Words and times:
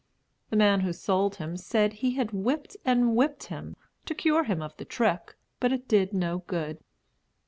The 0.49 0.55
man 0.55 0.79
who 0.79 0.93
sold 0.93 1.35
him 1.35 1.55
said 1.57 1.93
he 1.93 2.15
had 2.15 2.31
whipped 2.31 2.75
and 2.83 3.15
whipped 3.15 3.43
him, 3.43 3.75
to 4.07 4.15
cure 4.15 4.45
him 4.45 4.59
of 4.59 4.75
the 4.77 4.83
trick, 4.83 5.35
but 5.59 5.71
it 5.71 5.87
did 5.87 6.11
no 6.11 6.39
good. 6.47 6.79